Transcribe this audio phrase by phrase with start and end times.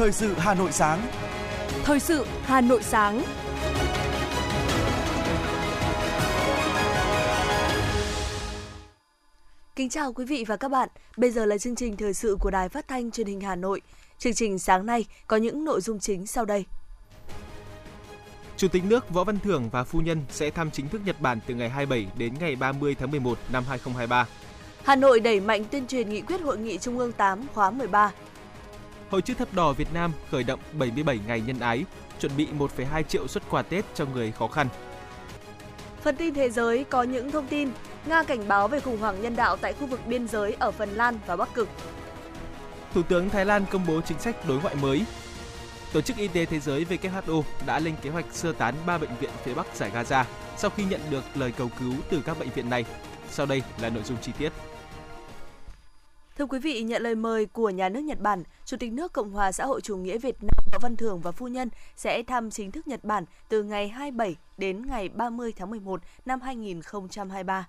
[0.00, 1.06] Thời sự Hà Nội sáng.
[1.84, 3.22] Thời sự Hà Nội sáng.
[9.76, 10.88] Kính chào quý vị và các bạn.
[11.16, 13.80] Bây giờ là chương trình thời sự của Đài Phát thanh Truyền hình Hà Nội.
[14.18, 16.64] Chương trình sáng nay có những nội dung chính sau đây.
[18.56, 21.38] Chủ tịch nước Võ Văn Thưởng và phu nhân sẽ thăm chính thức Nhật Bản
[21.46, 24.26] từ ngày 27 đến ngày 30 tháng 11 năm 2023.
[24.84, 28.12] Hà Nội đẩy mạnh tuyên truyền nghị quyết hội nghị Trung ương 8 khóa 13.
[29.10, 31.84] Hội chữ thập đỏ Việt Nam khởi động 77 ngày nhân ái,
[32.20, 34.68] chuẩn bị 1,2 triệu xuất quà Tết cho người khó khăn.
[36.02, 37.70] Phần tin thế giới có những thông tin
[38.06, 40.90] Nga cảnh báo về khủng hoảng nhân đạo tại khu vực biên giới ở Phần
[40.90, 41.68] Lan và Bắc Cực.
[42.94, 45.04] Thủ tướng Thái Lan công bố chính sách đối ngoại mới.
[45.92, 49.16] Tổ chức Y tế Thế giới WHO đã lên kế hoạch sơ tán 3 bệnh
[49.20, 50.24] viện phía Bắc giải Gaza
[50.56, 52.84] sau khi nhận được lời cầu cứu từ các bệnh viện này.
[53.30, 54.52] Sau đây là nội dung chi tiết.
[56.40, 59.30] Thưa quý vị, nhận lời mời của nhà nước Nhật Bản, Chủ tịch nước Cộng
[59.30, 62.50] hòa xã hội chủ nghĩa Việt Nam Võ Văn Thưởng và phu nhân sẽ thăm
[62.50, 67.66] chính thức Nhật Bản từ ngày 27 đến ngày 30 tháng 11 năm 2023.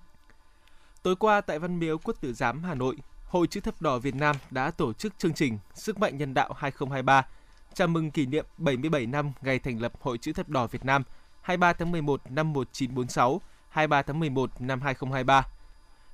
[1.02, 2.96] Tối qua tại Văn Miếu Quốc Tử Giám Hà Nội,
[3.26, 6.52] Hội chữ thập đỏ Việt Nam đã tổ chức chương trình Sức mạnh nhân đạo
[6.56, 7.26] 2023
[7.74, 11.02] chào mừng kỷ niệm 77 năm ngày thành lập Hội chữ thập đỏ Việt Nam
[11.40, 15.46] 23 tháng 11 năm 1946, 23 tháng 11 năm 2023.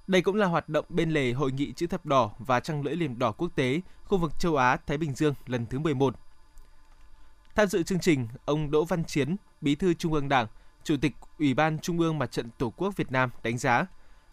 [0.09, 2.97] Đây cũng là hoạt động bên lề Hội nghị chữ thập đỏ và trăng lưỡi
[2.97, 6.15] liềm đỏ quốc tế khu vực châu Á Thái Bình Dương lần thứ 11.
[7.55, 10.47] Tham dự chương trình, ông Đỗ Văn Chiến, Bí thư Trung ương Đảng,
[10.85, 13.87] Chủ tịch Ủy ban Trung ương Mặt trận Tổ quốc Việt Nam đánh giá,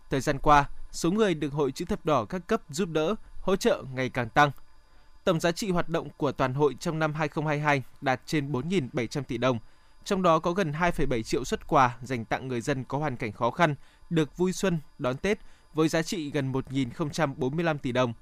[0.10, 3.56] thời gian qua, số người được Hội chữ thập đỏ các cấp giúp đỡ, hỗ
[3.56, 4.52] trợ ngày càng tăng.
[5.24, 9.38] Tổng giá trị hoạt động của toàn hội trong năm 2022 đạt trên 4.700 tỷ
[9.38, 9.60] đồng,
[10.04, 13.32] trong đó có gần 2,7 triệu xuất quà dành tặng người dân có hoàn cảnh
[13.32, 13.76] khó khăn,
[14.10, 15.40] được vui xuân, đón Tết
[15.76, 18.14] với giá trị gần 1.045 tỷ đồng.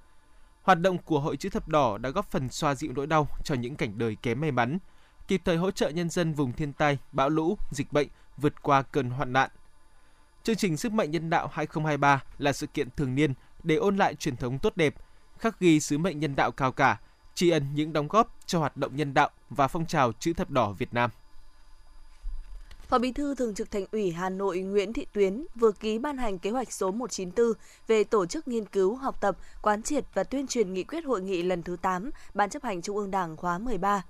[0.62, 3.56] Hoạt động của Hội chữ thập đỏ đã góp phần xoa dịu nỗi đau cho
[3.56, 4.78] những cảnh đời kém may mắn,
[5.28, 8.82] kịp thời hỗ trợ nhân dân vùng thiên tai, bão lũ, dịch bệnh vượt qua
[8.82, 9.50] cơn hoạn nạn.
[10.44, 14.16] Chương trình Sức mạnh nhân đạo 2023 là sự kiện thường niên để ôn lại
[14.16, 14.96] truyền thống tốt đẹp,
[15.38, 17.00] khắc ghi sứ mệnh nhân đạo cao cả,
[17.36, 20.50] tri ân những đóng góp cho hoạt động nhân đạo và phong trào chữ thập
[20.50, 21.10] đỏ Việt Nam.
[22.94, 26.18] Phó Bí thư Thường trực Thành ủy Hà Nội Nguyễn Thị Tuyến vừa ký ban
[26.18, 27.54] hành kế hoạch số 194
[27.88, 31.22] về tổ chức nghiên cứu, học tập, quán triệt và tuyên truyền nghị quyết hội
[31.22, 34.04] nghị lần thứ 8 Ban chấp hành Trung ương Đảng khóa 13.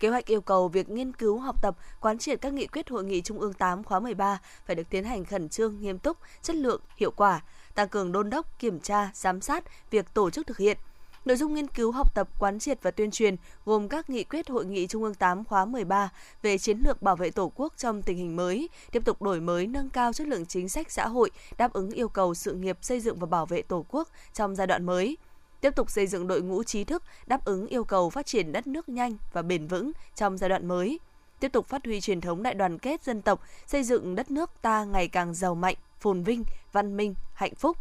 [0.00, 3.04] Kế hoạch yêu cầu việc nghiên cứu, học tập, quán triệt các nghị quyết hội
[3.04, 6.56] nghị Trung ương 8 khóa 13 phải được tiến hành khẩn trương, nghiêm túc, chất
[6.56, 7.40] lượng, hiệu quả,
[7.74, 10.78] tăng cường đôn đốc, kiểm tra, giám sát việc tổ chức thực hiện–
[11.24, 14.48] Nội dung nghiên cứu học tập quán triệt và tuyên truyền gồm các nghị quyết
[14.48, 18.02] hội nghị Trung ương 8 khóa 13 về chiến lược bảo vệ Tổ quốc trong
[18.02, 21.30] tình hình mới, tiếp tục đổi mới nâng cao chất lượng chính sách xã hội
[21.58, 24.66] đáp ứng yêu cầu sự nghiệp xây dựng và bảo vệ Tổ quốc trong giai
[24.66, 25.16] đoạn mới.
[25.60, 28.66] Tiếp tục xây dựng đội ngũ trí thức đáp ứng yêu cầu phát triển đất
[28.66, 31.00] nước nhanh và bền vững trong giai đoạn mới,
[31.40, 34.50] tiếp tục phát huy truyền thống đại đoàn kết dân tộc, xây dựng đất nước
[34.62, 37.76] ta ngày càng giàu mạnh, phồn vinh, văn minh, hạnh phúc,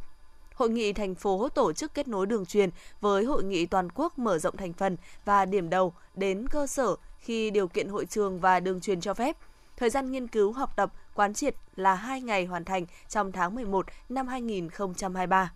[0.60, 2.70] Hội nghị thành phố tổ chức kết nối đường truyền
[3.02, 6.96] với hội nghị toàn quốc mở rộng thành phần và điểm đầu đến cơ sở
[7.20, 9.38] khi điều kiện hội trường và đường truyền cho phép.
[9.78, 13.56] Thời gian nghiên cứu học tập quán triệt là 2 ngày hoàn thành trong tháng
[13.56, 15.52] 11 năm 2023.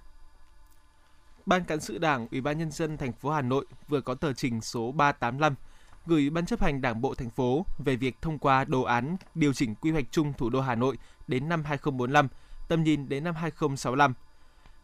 [1.45, 4.33] Ban cán sự Đảng Ủy ban nhân dân thành phố Hà Nội vừa có tờ
[4.33, 5.55] trình số 385
[6.05, 9.53] gửi Ban chấp hành Đảng bộ thành phố về việc thông qua đồ án điều
[9.53, 10.97] chỉnh quy hoạch chung thủ đô Hà Nội
[11.27, 12.27] đến năm 2045,
[12.67, 14.13] tầm nhìn đến năm 2065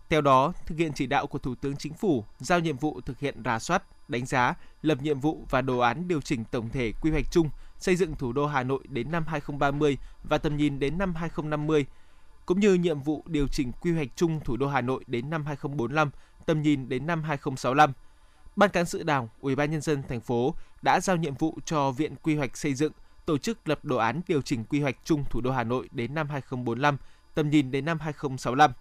[0.10, 3.20] theo đó, thực hiện chỉ đạo của Thủ tướng Chính phủ, giao nhiệm vụ thực
[3.20, 6.92] hiện rà soát, đánh giá, lập nhiệm vụ và đồ án điều chỉnh tổng thể
[7.02, 7.50] quy hoạch chung
[7.80, 11.86] xây dựng thủ đô Hà Nội đến năm 2030 và tầm nhìn đến năm 2050,
[12.46, 15.46] cũng như nhiệm vụ điều chỉnh quy hoạch chung thủ đô Hà Nội đến năm
[15.46, 16.12] 2045,
[16.46, 17.94] tầm nhìn đến năm 2065.
[18.56, 21.92] Ban cán sự Đảng, Ủy ban nhân dân thành phố đã giao nhiệm vụ cho
[21.92, 22.94] Viện Quy hoạch xây dựng
[23.26, 26.14] tổ chức lập đồ án điều chỉnh quy hoạch chung thủ đô Hà Nội đến
[26.14, 26.98] năm 2045,
[27.36, 28.72] tầm nhìn đến năm 2065.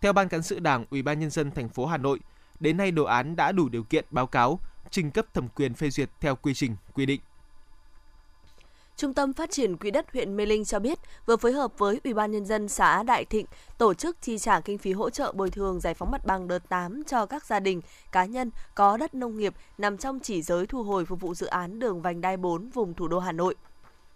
[0.00, 2.20] Theo Ban cán sự Đảng Ủy ban nhân dân thành phố Hà Nội,
[2.60, 4.58] đến nay đồ án đã đủ điều kiện báo cáo
[4.90, 7.20] trình cấp thẩm quyền phê duyệt theo quy trình quy định.
[8.96, 12.00] Trung tâm Phát triển Quỹ đất huyện Mê Linh cho biết vừa phối hợp với
[12.04, 13.46] Ủy ban nhân dân xã Đại Thịnh
[13.78, 16.68] tổ chức chi trả kinh phí hỗ trợ bồi thường giải phóng mặt bằng đợt
[16.68, 17.80] 8 cho các gia đình,
[18.12, 21.46] cá nhân có đất nông nghiệp nằm trong chỉ giới thu hồi phục vụ dự
[21.46, 23.54] án đường vành đai 4 vùng thủ đô Hà Nội.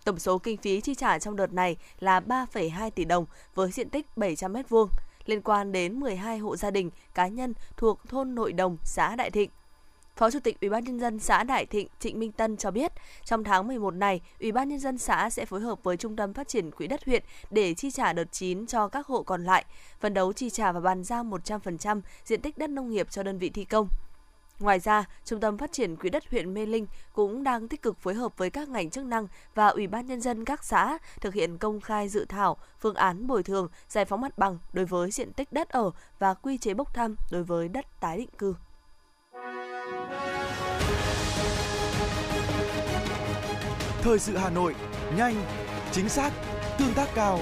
[0.05, 3.91] Tổng số kinh phí chi trả trong đợt này là 3,2 tỷ đồng với diện
[3.91, 4.87] tích 700 m2
[5.26, 9.31] liên quan đến 12 hộ gia đình, cá nhân thuộc thôn Nội Đồng, xã Đại
[9.31, 9.50] Thịnh.
[10.17, 12.93] Phó Chủ tịch Ủy ban nhân dân xã Đại Thịnh Trịnh Minh Tân cho biết,
[13.25, 16.32] trong tháng 11 này, Ủy ban nhân dân xã sẽ phối hợp với Trung tâm
[16.35, 19.65] Phát triển Quỹ đất huyện để chi trả đợt 9 cho các hộ còn lại,
[20.00, 23.38] phấn đấu chi trả và bàn giao 100% diện tích đất nông nghiệp cho đơn
[23.38, 23.88] vị thi công.
[24.61, 27.99] Ngoài ra, Trung tâm Phát triển Quỹ đất huyện Mê Linh cũng đang tích cực
[27.99, 31.35] phối hợp với các ngành chức năng và Ủy ban Nhân dân các xã thực
[31.35, 35.11] hiện công khai dự thảo, phương án bồi thường, giải phóng mặt bằng đối với
[35.11, 38.55] diện tích đất ở và quy chế bốc thăm đối với đất tái định cư.
[44.03, 44.75] Thời sự Hà Nội,
[45.17, 45.35] nhanh,
[45.93, 46.31] chính xác,
[46.79, 47.41] tương tác cao.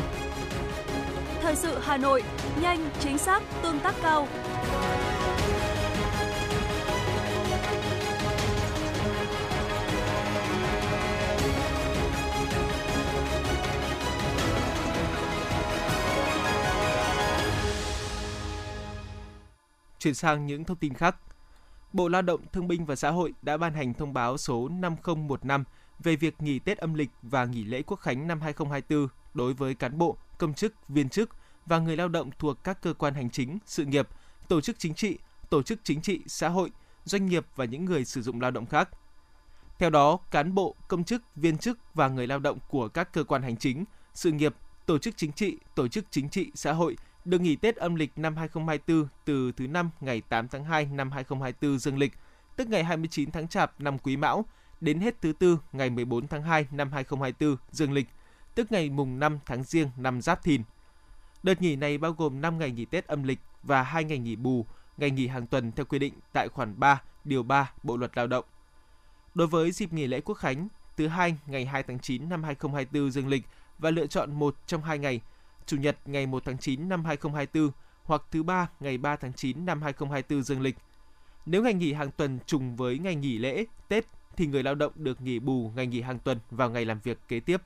[1.41, 2.23] Thời sự Hà Nội,
[2.63, 4.29] nhanh, chính xác, tương tác cao.
[20.03, 21.17] Chuyển sang những thông tin khác.
[21.93, 25.65] Bộ Lao động Thương binh và Xã hội đã ban hành thông báo số 5015
[25.99, 29.75] về việc nghỉ Tết âm lịch và nghỉ lễ Quốc khánh năm 2024 đối với
[29.75, 31.31] cán bộ, công chức, viên chức
[31.67, 34.09] và người lao động thuộc các cơ quan hành chính, sự nghiệp,
[34.49, 35.19] tổ chức chính trị,
[35.51, 36.71] tổ chức chính trị, xã hội,
[37.05, 38.89] doanh nghiệp và những người sử dụng lao động khác.
[39.79, 43.25] Theo đó, cán bộ, công chức, viên chức và người lao động của các cơ
[43.25, 43.85] quan hành chính,
[44.15, 44.55] sự nghiệp,
[44.87, 48.13] tổ chức chính trị, tổ chức chính trị, xã hội được nghỉ Tết âm lịch
[48.17, 52.13] năm 2024 từ thứ năm ngày 8 tháng 2 năm 2024 dương lịch,
[52.57, 54.45] tức ngày 29 tháng Chạp năm Quý Mão,
[54.81, 58.09] đến hết thứ tư ngày 14 tháng 2 năm 2024 dương lịch,
[58.55, 60.63] tức ngày mùng 5 tháng Giêng năm Giáp Thìn.
[61.43, 64.37] Đợt nghỉ này bao gồm 5 ngày nghỉ Tết âm lịch và 2 ngày nghỉ
[64.37, 64.67] bù,
[64.97, 68.27] ngày nghỉ hàng tuần theo quy định tại khoản 3, điều 3 Bộ luật Lao
[68.27, 68.45] động.
[69.35, 73.11] Đối với dịp nghỉ lễ Quốc khánh, thứ hai ngày 2 tháng 9 năm 2024
[73.11, 73.45] dương lịch
[73.79, 75.21] và lựa chọn một trong hai ngày,
[75.67, 77.71] Chủ nhật ngày 1 tháng 9 năm 2024
[78.05, 80.77] hoặc thứ ba ngày 3 tháng 9 năm 2024 dương lịch.
[81.47, 84.05] Nếu ngày nghỉ hàng tuần trùng với ngày nghỉ lễ, Tết
[84.37, 87.19] thì người lao động được nghỉ bù ngày nghỉ hàng tuần vào ngày làm việc
[87.29, 87.63] kế tiếp.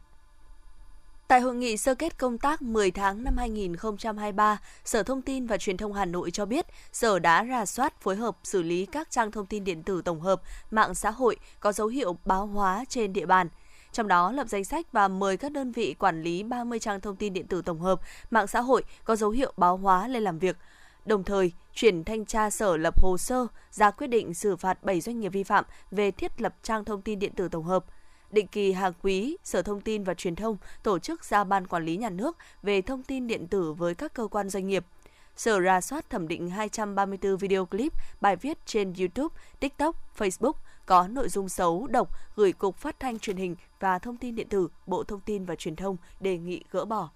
[1.28, 5.58] Tại hội nghị sơ kết công tác 10 tháng năm 2023, Sở Thông tin và
[5.58, 9.10] Truyền thông Hà Nội cho biết, Sở đã rà soát phối hợp xử lý các
[9.10, 12.84] trang thông tin điện tử tổng hợp, mạng xã hội có dấu hiệu báo hóa
[12.88, 13.48] trên địa bàn.
[13.92, 17.16] Trong đó lập danh sách và mời các đơn vị quản lý 30 trang thông
[17.16, 18.00] tin điện tử tổng hợp,
[18.30, 20.56] mạng xã hội có dấu hiệu báo hóa lên làm việc.
[21.04, 25.00] Đồng thời, chuyển thanh tra sở lập hồ sơ ra quyết định xử phạt 7
[25.00, 27.84] doanh nghiệp vi phạm về thiết lập trang thông tin điện tử tổng hợp.
[28.30, 31.84] Định kỳ hàng quý, Sở Thông tin và Truyền thông tổ chức ra ban quản
[31.84, 34.84] lý nhà nước về thông tin điện tử với các cơ quan doanh nghiệp.
[35.36, 40.52] Sở ra soát thẩm định 234 video clip, bài viết trên YouTube, TikTok, Facebook
[40.86, 44.48] có nội dung xấu, độc gửi Cục Phát thanh Truyền hình và Thông tin điện
[44.48, 47.10] tử, Bộ Thông tin và Truyền thông đề nghị gỡ bỏ.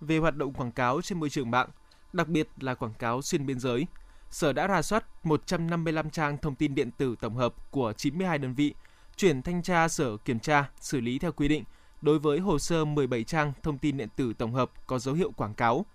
[0.00, 1.68] Về hoạt động quảng cáo trên môi trường mạng,
[2.12, 3.86] đặc biệt là quảng cáo xuyên biên giới,
[4.30, 8.54] Sở đã rà soát 155 trang thông tin điện tử tổng hợp của 92 đơn
[8.54, 8.74] vị,
[9.16, 11.64] chuyển thanh tra Sở kiểm tra, xử lý theo quy định
[12.02, 15.30] đối với hồ sơ 17 trang thông tin điện tử tổng hợp có dấu hiệu
[15.36, 15.86] quảng cáo.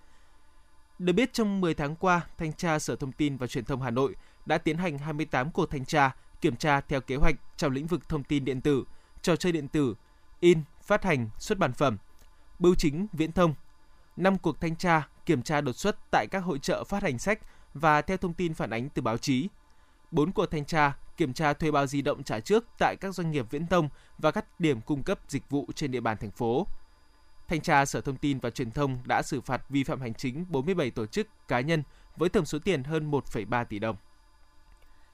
[1.00, 3.92] Được biết trong 10 tháng qua, Thanh tra Sở Thông tin và Truyền thông Hà
[3.92, 4.16] Nội
[4.46, 8.10] đã tiến hành 28 cuộc thanh tra, kiểm tra theo kế hoạch trong lĩnh vực
[8.10, 8.84] thông tin điện tử,
[9.22, 9.96] trò chơi điện tử,
[10.40, 11.98] in, phát hành, xuất bản phẩm,
[12.60, 13.54] bưu chính, viễn thông.
[14.18, 17.40] 5 cuộc thanh tra, kiểm tra đột xuất tại các hội trợ phát hành sách
[17.74, 19.50] và theo thông tin phản ánh từ báo chí.
[20.12, 23.32] 4 cuộc thanh tra, kiểm tra thuê bao di động trả trước tại các doanh
[23.32, 26.68] nghiệp viễn thông và các điểm cung cấp dịch vụ trên địa bàn thành phố.
[27.48, 30.46] Thanh tra Sở Thông tin và Truyền thông đã xử phạt vi phạm hành chính
[30.50, 31.84] 47 tổ chức cá nhân
[32.18, 33.96] với tổng số tiền hơn 1,3 tỷ đồng.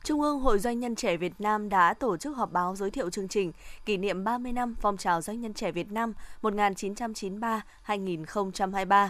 [0.03, 3.09] Trung ương Hội Doanh nhân trẻ Việt Nam đã tổ chức họp báo giới thiệu
[3.09, 3.51] chương trình
[3.85, 9.09] kỷ niệm 30 năm phong trào doanh nhân trẻ Việt Nam 1993-2023.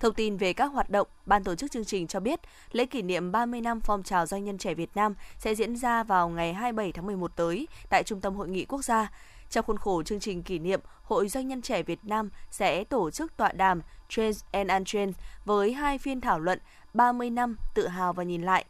[0.00, 2.40] Thông tin về các hoạt động, ban tổ chức chương trình cho biết
[2.72, 6.02] lễ kỷ niệm 30 năm phong trào doanh nhân trẻ Việt Nam sẽ diễn ra
[6.02, 9.12] vào ngày 27 tháng 11 tới tại Trung tâm Hội nghị Quốc gia.
[9.50, 13.10] Trong khuôn khổ chương trình kỷ niệm, Hội Doanh nhân trẻ Việt Nam sẽ tổ
[13.10, 16.58] chức tọa đàm Trends and Untrends với hai phiên thảo luận
[16.94, 18.64] 30 năm tự hào và nhìn lại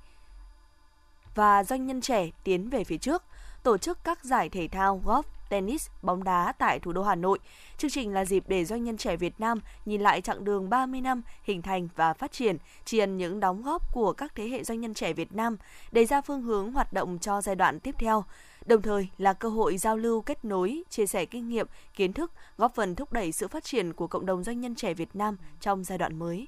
[1.35, 3.23] và doanh nhân trẻ tiến về phía trước,
[3.62, 7.38] tổ chức các giải thể thao golf, tennis, bóng đá tại thủ đô Hà Nội.
[7.79, 11.00] Chương trình là dịp để doanh nhân trẻ Việt Nam nhìn lại chặng đường 30
[11.00, 14.64] năm hình thành và phát triển, tri ân những đóng góp của các thế hệ
[14.64, 15.57] doanh nhân trẻ Việt Nam,
[15.93, 18.25] đề ra phương hướng hoạt động cho giai đoạn tiếp theo
[18.67, 22.33] đồng thời là cơ hội giao lưu kết nối, chia sẻ kinh nghiệm, kiến thức,
[22.57, 25.37] góp phần thúc đẩy sự phát triển của cộng đồng doanh nhân trẻ Việt Nam
[25.61, 26.47] trong giai đoạn mới.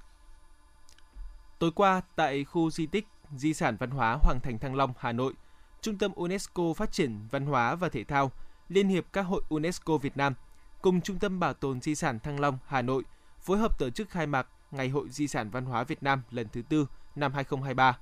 [1.59, 5.13] Tối qua, tại khu di tích Di sản văn hóa Hoàng thành Thăng Long, Hà
[5.13, 5.33] Nội,
[5.81, 8.33] Trung tâm UNESCO Phát triển Văn hóa và Thể thao,
[8.69, 10.35] Liên hiệp các hội UNESCO Việt Nam
[10.83, 13.03] cùng Trung tâm Bảo tồn Di sản Thăng Long, Hà Nội
[13.41, 16.49] phối hợp tổ chức khai mạc Ngày hội Di sản Văn hóa Việt Nam lần
[16.53, 17.99] thứ tư năm 2023.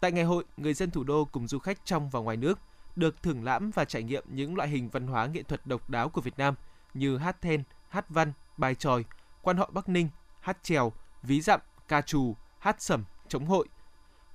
[0.00, 2.58] Tại ngày hội, người dân thủ đô cùng du khách trong và ngoài nước
[2.96, 6.08] được thưởng lãm và trải nghiệm những loại hình văn hóa nghệ thuật độc đáo
[6.08, 6.54] của Việt Nam
[6.94, 9.04] như hát then, hát văn, bài tròi,
[9.42, 10.08] quan họ Bắc Ninh,
[10.40, 10.92] hát trèo,
[11.22, 13.68] ví dặm, ca trù, hát sẩm, chống hội.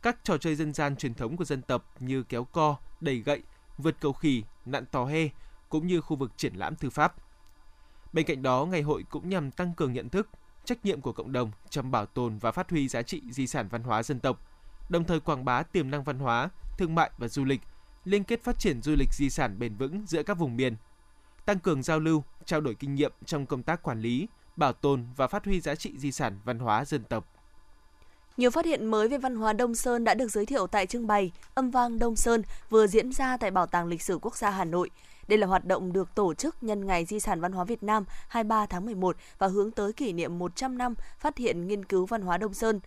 [0.03, 3.43] Các trò chơi dân gian truyền thống của dân tộc như kéo co, đẩy gậy,
[3.77, 5.29] vượt cầu khỉ, nặn tò he,
[5.69, 7.15] cũng như khu vực triển lãm thư pháp.
[8.13, 10.29] Bên cạnh đó, ngày hội cũng nhằm tăng cường nhận thức,
[10.65, 13.67] trách nhiệm của cộng đồng trong bảo tồn và phát huy giá trị di sản
[13.67, 14.39] văn hóa dân tộc,
[14.89, 17.62] đồng thời quảng bá tiềm năng văn hóa, thương mại và du lịch,
[18.03, 20.75] liên kết phát triển du lịch di sản bền vững giữa các vùng miền,
[21.45, 25.05] tăng cường giao lưu, trao đổi kinh nghiệm trong công tác quản lý, bảo tồn
[25.15, 27.32] và phát huy giá trị di sản văn hóa dân tộc.
[28.37, 31.07] Nhiều phát hiện mới về văn hóa Đông Sơn đã được giới thiệu tại trưng
[31.07, 34.49] bày, Âm vang Đông Sơn vừa diễn ra tại Bảo tàng Lịch sử Quốc gia
[34.49, 34.89] Hà Nội.
[35.27, 38.05] Đây là hoạt động được tổ chức nhân ngày Di sản Văn hóa Việt Nam
[38.27, 42.21] 23 tháng 11 và hướng tới kỷ niệm 100 năm phát hiện nghiên cứu văn
[42.21, 42.79] hóa Đông Sơn.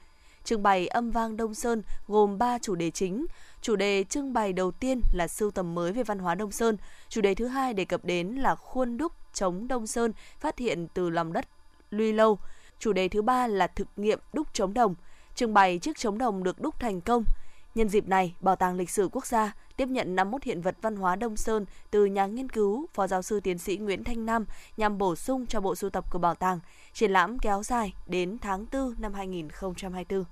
[0.45, 3.27] Trưng bày âm vang Đông Sơn gồm 3 chủ đề chính.
[3.63, 6.77] Chủ đề trưng bày đầu tiên là sưu tầm mới về văn hóa Đông Sơn.
[7.09, 10.89] Chủ đề thứ hai đề cập đến là khuôn đúc chống Đông Sơn phát hiện
[10.95, 11.49] từ lòng đất
[11.91, 12.39] Luy Lâu.
[12.79, 14.95] Chủ đề thứ ba là thực nghiệm đúc chống đồng.
[15.37, 17.25] Trưng bày chiếc chống đồng được đúc thành công.
[17.75, 20.97] Nhân dịp này, Bảo tàng Lịch sử Quốc gia tiếp nhận 51 hiện vật văn
[20.97, 24.45] hóa Đông Sơn từ nhà nghiên cứu Phó giáo sư tiến sĩ Nguyễn Thanh Nam
[24.77, 26.61] nhằm bổ sung cho bộ sưu tập của bảo tàng.
[26.93, 30.25] Triển lãm kéo dài đến tháng 4 năm 2024.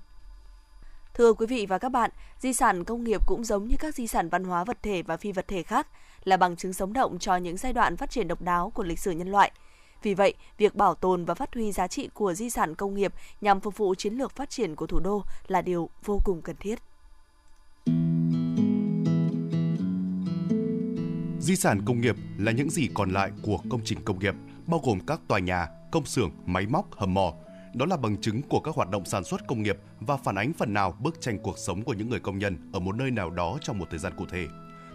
[1.13, 4.07] Thưa quý vị và các bạn, di sản công nghiệp cũng giống như các di
[4.07, 5.87] sản văn hóa vật thể và phi vật thể khác,
[6.23, 8.99] là bằng chứng sống động cho những giai đoạn phát triển độc đáo của lịch
[8.99, 9.51] sử nhân loại.
[10.03, 13.13] Vì vậy, việc bảo tồn và phát huy giá trị của di sản công nghiệp
[13.41, 16.55] nhằm phục vụ chiến lược phát triển của thủ đô là điều vô cùng cần
[16.59, 16.79] thiết.
[21.39, 24.35] Di sản công nghiệp là những gì còn lại của công trình công nghiệp,
[24.67, 27.33] bao gồm các tòa nhà, công xưởng, máy móc, hầm mỏ.
[27.73, 30.53] Đó là bằng chứng của các hoạt động sản xuất công nghiệp và phản ánh
[30.53, 33.29] phần nào bức tranh cuộc sống của những người công nhân ở một nơi nào
[33.29, 34.47] đó trong một thời gian cụ thể.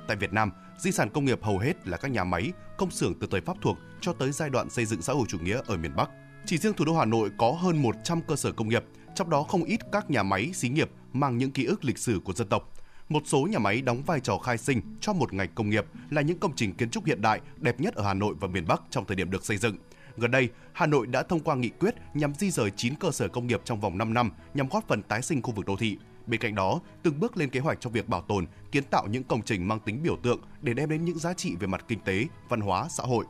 [0.09, 3.15] Tại Việt Nam, di sản công nghiệp hầu hết là các nhà máy, công xưởng
[3.21, 5.77] từ thời Pháp thuộc cho tới giai đoạn xây dựng xã hội chủ nghĩa ở
[5.77, 6.11] miền Bắc.
[6.47, 9.43] Chỉ riêng thủ đô Hà Nội có hơn 100 cơ sở công nghiệp, trong đó
[9.43, 12.49] không ít các nhà máy, xí nghiệp mang những ký ức lịch sử của dân
[12.49, 12.73] tộc.
[13.09, 16.23] Một số nhà máy đóng vai trò khai sinh cho một ngành công nghiệp là
[16.23, 18.83] những công trình kiến trúc hiện đại đẹp nhất ở Hà Nội và miền Bắc
[18.91, 19.77] trong thời điểm được xây dựng.
[20.17, 23.29] Gần đây, Hà Nội đã thông qua nghị quyết nhằm di rời 9 cơ sở
[23.29, 25.99] công nghiệp trong vòng 5 năm nhằm góp phần tái sinh khu vực đô thị.
[26.31, 29.25] Bên cạnh đó, từng bước lên kế hoạch trong việc bảo tồn, kiến tạo những
[29.25, 32.01] công trình mang tính biểu tượng để đem đến những giá trị về mặt kinh
[32.01, 33.25] tế, văn hóa, xã hội.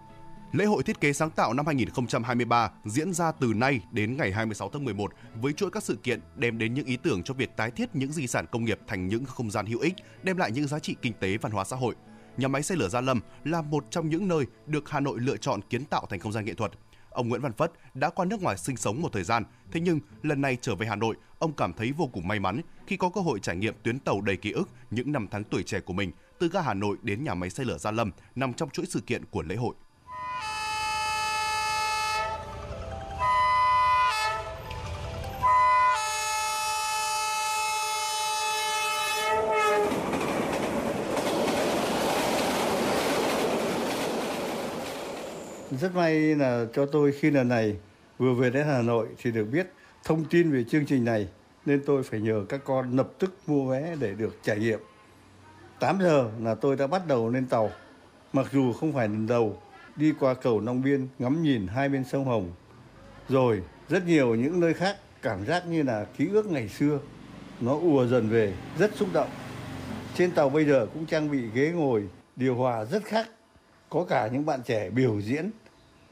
[0.53, 4.71] Lễ hội thiết kế sáng tạo năm 2023 diễn ra từ nay đến ngày 26
[4.73, 7.71] tháng 11 với chuỗi các sự kiện đem đến những ý tưởng cho việc tái
[7.71, 10.67] thiết những di sản công nghiệp thành những không gian hữu ích, đem lại những
[10.67, 11.95] giá trị kinh tế văn hóa xã hội.
[12.37, 15.37] Nhà máy xe lửa Gia Lâm là một trong những nơi được Hà Nội lựa
[15.37, 16.73] chọn kiến tạo thành không gian nghệ thuật.
[17.11, 20.01] Ông Nguyễn Văn Phất đã qua nước ngoài sinh sống một thời gian, thế nhưng
[20.23, 23.09] lần này trở về Hà Nội, ông cảm thấy vô cùng may mắn khi có
[23.09, 25.93] cơ hội trải nghiệm tuyến tàu đầy ký ức những năm tháng tuổi trẻ của
[25.93, 28.87] mình từ ga Hà Nội đến nhà máy xe lửa Gia Lâm nằm trong chuỗi
[28.87, 29.75] sự kiện của lễ hội.
[45.81, 47.77] Rất may là cho tôi khi lần này
[48.19, 49.73] vừa về đến Hà Nội thì được biết
[50.05, 51.29] thông tin về chương trình này,
[51.67, 54.79] nên tôi phải nhờ các con lập tức mua vé để được trải nghiệm.
[55.81, 57.71] 8 giờ là tôi đã bắt đầu lên tàu.
[58.33, 59.59] Mặc dù không phải lần đầu,
[59.97, 62.53] đi qua cầu Long Biên ngắm nhìn hai bên sông Hồng.
[63.29, 66.99] Rồi rất nhiều những nơi khác, cảm giác như là ký ức ngày xưa
[67.61, 69.31] nó ùa dần về, rất xúc động.
[70.15, 73.29] Trên tàu bây giờ cũng trang bị ghế ngồi, điều hòa rất khác
[73.89, 75.51] có cả những bạn trẻ biểu diễn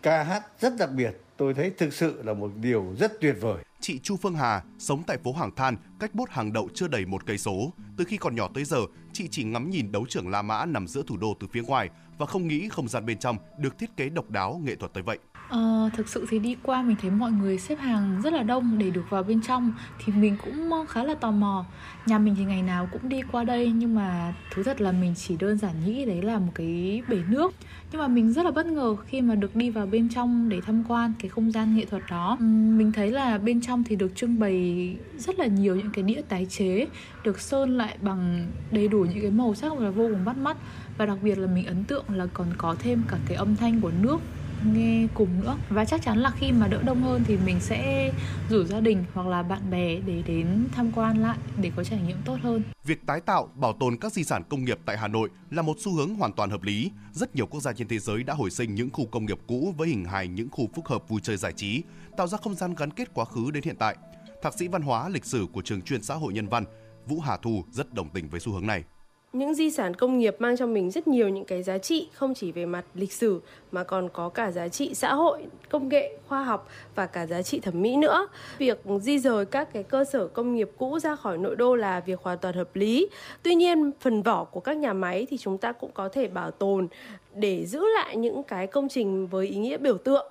[0.03, 3.65] ca hát rất đặc biệt tôi thấy thực sự là một điều rất tuyệt vời
[3.81, 7.07] Chị Chu Phương Hà sống tại phố Hàng Than, cách bốt hàng đậu chưa đầy
[7.07, 7.73] một cây số.
[7.97, 8.79] Từ khi còn nhỏ tới giờ,
[9.19, 11.91] chị chỉ ngắm nhìn đấu trưởng La Mã nằm giữa thủ đô từ phía ngoài
[12.19, 15.03] và không nghĩ không gian bên trong được thiết kế độc đáo nghệ thuật tới
[15.03, 15.19] vậy.
[15.49, 18.79] Ờ, thực sự thì đi qua mình thấy mọi người xếp hàng rất là đông
[18.79, 19.73] để được vào bên trong
[20.05, 21.65] thì mình cũng ờ, khá là tò mò.
[22.07, 25.15] Nhà mình thì ngày nào cũng đi qua đây nhưng mà thú thật là mình
[25.17, 27.55] chỉ đơn giản nghĩ đấy là một cái bể nước.
[27.93, 30.61] Nhưng mà mình rất là bất ngờ khi mà được đi vào bên trong để
[30.67, 32.37] tham quan cái không gian nghệ thuật đó.
[32.77, 36.23] Mình thấy là bên trong thì được trưng bày rất là nhiều những cái đĩa
[36.29, 36.87] tái chế
[37.25, 40.57] được sơn lại bằng đầy đủ những cái màu sắc là vô cùng bắt mắt
[40.99, 43.81] và đặc biệt là mình ấn tượng là còn có thêm cả cái âm thanh
[43.81, 44.21] của nước
[44.65, 48.13] nghe cùng nữa và chắc chắn là khi mà đỡ đông hơn thì mình sẽ
[48.51, 52.01] rủ gia đình hoặc là bạn bè để đến tham quan lại để có trải
[52.07, 52.63] nghiệm tốt hơn.
[52.85, 55.77] Việc tái tạo, bảo tồn các di sản công nghiệp tại Hà Nội là một
[55.79, 56.91] xu hướng hoàn toàn hợp lý.
[57.13, 59.75] Rất nhiều quốc gia trên thế giới đã hồi sinh những khu công nghiệp cũ
[59.77, 61.83] với hình hài những khu phức hợp vui chơi giải trí,
[62.17, 63.97] tạo ra không gian gắn kết quá khứ đến hiện tại.
[64.43, 66.65] Thạc sĩ văn hóa lịch sử của trường chuyên xã hội nhân văn
[67.07, 68.85] Vũ Hà Thu rất đồng tình với xu hướng này
[69.33, 72.35] những di sản công nghiệp mang cho mình rất nhiều những cái giá trị không
[72.35, 73.41] chỉ về mặt lịch sử
[73.73, 77.43] mà còn có cả giá trị xã hội, công nghệ, khoa học và cả giá
[77.43, 78.29] trị thẩm mỹ nữa.
[78.59, 82.01] Việc di rời các cái cơ sở công nghiệp cũ ra khỏi nội đô là
[82.01, 83.09] việc hoàn toàn hợp lý.
[83.43, 86.51] Tuy nhiên, phần vỏ của các nhà máy thì chúng ta cũng có thể bảo
[86.51, 86.89] tồn
[87.35, 90.27] để giữ lại những cái công trình với ý nghĩa biểu tượng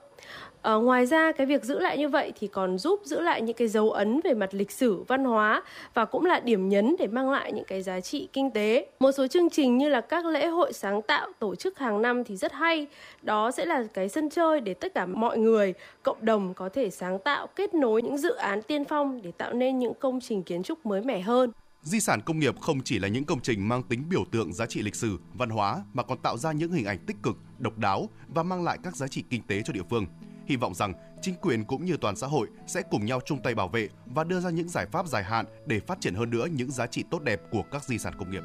[0.67, 3.55] À, ngoài ra cái việc giữ lại như vậy thì còn giúp giữ lại những
[3.55, 7.07] cái dấu ấn về mặt lịch sử, văn hóa và cũng là điểm nhấn để
[7.07, 8.87] mang lại những cái giá trị kinh tế.
[8.99, 12.23] Một số chương trình như là các lễ hội sáng tạo tổ chức hàng năm
[12.23, 12.87] thì rất hay.
[13.21, 16.89] Đó sẽ là cái sân chơi để tất cả mọi người, cộng đồng có thể
[16.89, 20.43] sáng tạo, kết nối những dự án tiên phong để tạo nên những công trình
[20.43, 21.51] kiến trúc mới mẻ hơn.
[21.81, 24.65] Di sản công nghiệp không chỉ là những công trình mang tính biểu tượng giá
[24.65, 27.77] trị lịch sử, văn hóa mà còn tạo ra những hình ảnh tích cực, độc
[27.77, 30.05] đáo và mang lại các giá trị kinh tế cho địa phương
[30.47, 33.55] hy vọng rằng chính quyền cũng như toàn xã hội sẽ cùng nhau chung tay
[33.55, 36.47] bảo vệ và đưa ra những giải pháp dài hạn để phát triển hơn nữa
[36.51, 38.43] những giá trị tốt đẹp của các di sản công nghiệp.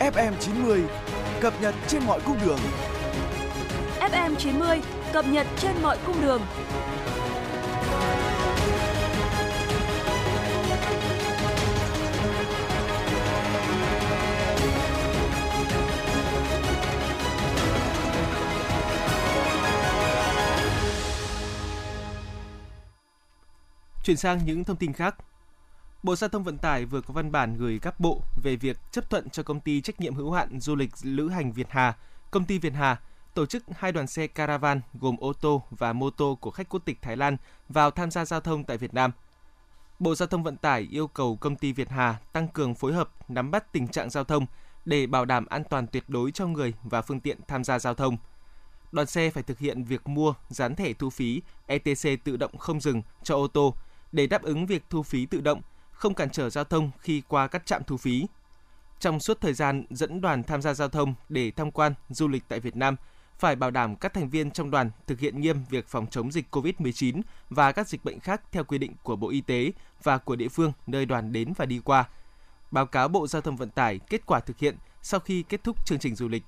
[0.00, 0.82] FM 90
[1.40, 2.58] cập nhật trên mọi cung đường.
[4.00, 4.80] FM 90
[5.12, 6.42] cập nhật trên mọi cung đường.
[24.08, 25.16] Chuyển sang những thông tin khác.
[26.02, 29.10] Bộ Giao thông Vận tải vừa có văn bản gửi các bộ về việc chấp
[29.10, 31.96] thuận cho công ty trách nhiệm hữu hạn du lịch lữ hành Việt Hà,
[32.30, 33.00] công ty Việt Hà
[33.34, 36.82] tổ chức hai đoàn xe caravan gồm ô tô và mô tô của khách quốc
[36.84, 37.36] tịch Thái Lan
[37.68, 39.10] vào tham gia giao thông tại Việt Nam.
[39.98, 43.10] Bộ Giao thông Vận tải yêu cầu công ty Việt Hà tăng cường phối hợp
[43.30, 44.46] nắm bắt tình trạng giao thông
[44.84, 47.94] để bảo đảm an toàn tuyệt đối cho người và phương tiện tham gia giao
[47.94, 48.16] thông.
[48.92, 52.80] Đoàn xe phải thực hiện việc mua, dán thẻ thu phí ETC tự động không
[52.80, 53.74] dừng cho ô tô
[54.12, 55.60] để đáp ứng việc thu phí tự động,
[55.92, 58.26] không cản trở giao thông khi qua các trạm thu phí.
[59.00, 62.42] Trong suốt thời gian dẫn đoàn tham gia giao thông để tham quan, du lịch
[62.48, 62.96] tại Việt Nam,
[63.38, 66.46] phải bảo đảm các thành viên trong đoàn thực hiện nghiêm việc phòng chống dịch
[66.50, 70.36] COVID-19 và các dịch bệnh khác theo quy định của Bộ Y tế và của
[70.36, 72.04] địa phương nơi đoàn đến và đi qua.
[72.70, 75.86] Báo cáo Bộ Giao thông Vận tải kết quả thực hiện sau khi kết thúc
[75.86, 76.42] chương trình du lịch.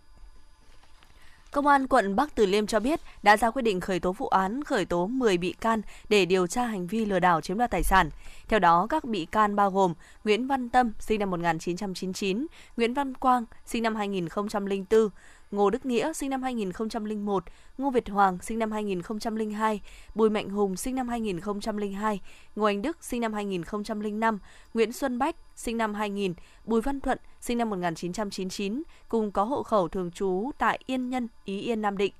[1.52, 4.28] Công an quận Bắc Từ Liêm cho biết đã ra quyết định khởi tố vụ
[4.28, 7.70] án, khởi tố 10 bị can để điều tra hành vi lừa đảo chiếm đoạt
[7.70, 8.10] tài sản.
[8.48, 13.14] Theo đó, các bị can bao gồm Nguyễn Văn Tâm, sinh năm 1999, Nguyễn Văn
[13.14, 15.08] Quang, sinh năm 2004,
[15.50, 17.44] Ngô Đức Nghĩa sinh năm 2001,
[17.78, 19.80] Ngô Việt Hoàng sinh năm 2002,
[20.14, 22.20] Bùi Mạnh Hùng sinh năm 2002,
[22.56, 24.38] Ngô Anh Đức sinh năm 2005,
[24.74, 26.34] Nguyễn Xuân Bách sinh năm 2000,
[26.64, 31.28] Bùi Văn Thuận sinh năm 1999 cùng có hộ khẩu thường trú tại Yên Nhân,
[31.44, 32.12] Ý Yên, Nam Định.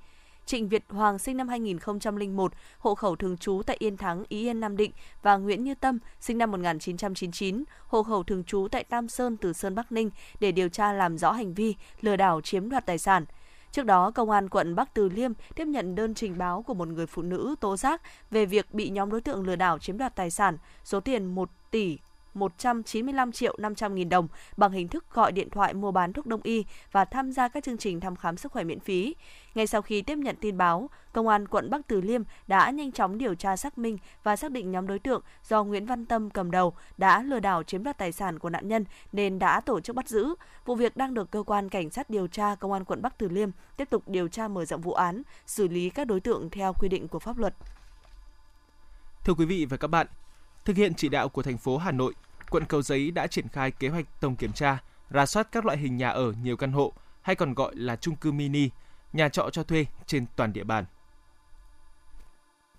[0.51, 4.59] Trịnh Việt Hoàng sinh năm 2001, hộ khẩu thường trú tại Yên Thắng, Ý Yên,
[4.59, 9.07] Nam Định và Nguyễn Như Tâm sinh năm 1999, hộ khẩu thường trú tại Tam
[9.07, 10.09] Sơn, Từ Sơn, Bắc Ninh
[10.39, 13.25] để điều tra làm rõ hành vi lừa đảo chiếm đoạt tài sản.
[13.71, 16.87] Trước đó, Công an quận Bắc Từ Liêm tiếp nhận đơn trình báo của một
[16.87, 20.15] người phụ nữ tố giác về việc bị nhóm đối tượng lừa đảo chiếm đoạt
[20.15, 21.97] tài sản số tiền 1 tỷ
[22.33, 26.41] 195 triệu 500 nghìn đồng bằng hình thức gọi điện thoại mua bán thuốc đông
[26.43, 29.15] y và tham gia các chương trình thăm khám sức khỏe miễn phí.
[29.55, 32.91] Ngay sau khi tiếp nhận tin báo, Công an quận Bắc Từ Liêm đã nhanh
[32.91, 36.29] chóng điều tra xác minh và xác định nhóm đối tượng do Nguyễn Văn Tâm
[36.29, 39.79] cầm đầu đã lừa đảo chiếm đoạt tài sản của nạn nhân nên đã tổ
[39.79, 40.35] chức bắt giữ.
[40.65, 43.29] Vụ việc đang được cơ quan cảnh sát điều tra Công an quận Bắc Từ
[43.29, 46.73] Liêm tiếp tục điều tra mở rộng vụ án, xử lý các đối tượng theo
[46.73, 47.53] quy định của pháp luật.
[49.23, 50.07] Thưa quý vị và các bạn,
[50.65, 52.13] Thực hiện chỉ đạo của thành phố Hà Nội,
[52.49, 54.77] quận Cầu Giấy đã triển khai kế hoạch tổng kiểm tra,
[55.13, 58.15] rà soát các loại hình nhà ở nhiều căn hộ hay còn gọi là chung
[58.15, 58.69] cư mini,
[59.13, 60.85] nhà trọ cho thuê trên toàn địa bàn.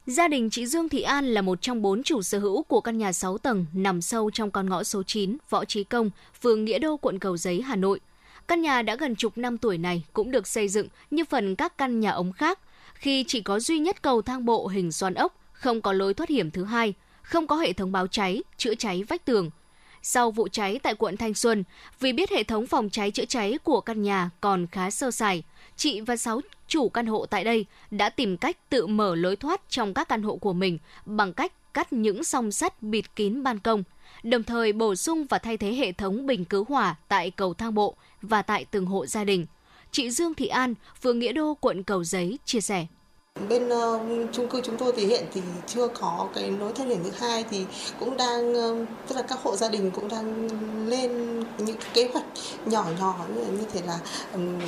[0.06, 2.98] Gia đình chị Dương Thị An là một trong bốn chủ sở hữu của căn
[2.98, 6.78] nhà 6 tầng nằm sâu trong con ngõ số 9 Võ Trí Công, phường Nghĩa
[6.78, 8.00] Đô, quận Cầu Giấy, Hà Nội.
[8.48, 11.78] Căn nhà đã gần chục năm tuổi này cũng được xây dựng như phần các
[11.78, 12.58] căn nhà ống khác,
[12.94, 16.28] khi chỉ có duy nhất cầu thang bộ hình xoắn ốc, không có lối thoát
[16.28, 19.50] hiểm thứ hai– không có hệ thống báo cháy, chữa cháy vách tường.
[20.02, 21.64] Sau vụ cháy tại quận Thanh Xuân,
[22.00, 25.42] vì biết hệ thống phòng cháy chữa cháy của căn nhà còn khá sơ sài,
[25.76, 29.60] chị và sáu chủ căn hộ tại đây đã tìm cách tự mở lối thoát
[29.68, 33.58] trong các căn hộ của mình bằng cách cắt những song sắt bịt kín ban
[33.58, 33.82] công,
[34.22, 37.74] đồng thời bổ sung và thay thế hệ thống bình cứu hỏa tại cầu thang
[37.74, 39.46] bộ và tại từng hộ gia đình.
[39.90, 42.86] Chị Dương Thị An, phường Nghĩa Đô, quận Cầu Giấy chia sẻ.
[43.48, 44.00] Bên uh,
[44.32, 47.44] chung cư chúng tôi thì hiện thì chưa có cái nối thoát hiểm thứ hai
[47.50, 47.64] thì
[48.00, 50.48] cũng đang uh, tức là các hộ gia đình cũng đang
[50.88, 52.24] lên những kế hoạch
[52.66, 53.98] nhỏ nhỏ như, như thế là
[54.32, 54.60] um,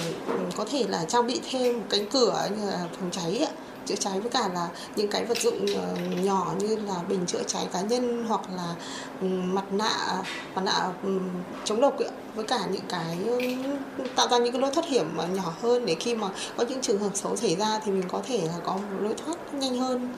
[0.57, 3.53] có thể là trang bị thêm một cánh cửa như là phòng cháy ạ
[3.87, 7.43] chữa cháy với cả là những cái vật dụng ờ, nhỏ như là bình chữa
[7.47, 8.75] cháy cá nhân hoặc là
[9.21, 10.23] ừ, mặt nạ
[10.55, 11.19] mặt nạ ừ,
[11.65, 11.97] chống độc
[12.35, 13.41] với cả những cái ừ,
[14.17, 16.81] tạo ra những cái lối thoát hiểm mà nhỏ hơn để khi mà có những
[16.81, 19.79] trường hợp xấu xảy ra thì mình có thể là có một lối thoát nhanh
[19.79, 20.09] hơn.